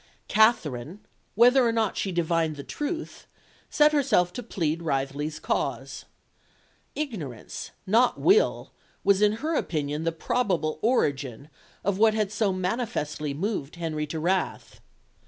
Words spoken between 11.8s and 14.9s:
of what had so manifestly moved Henry to wrath.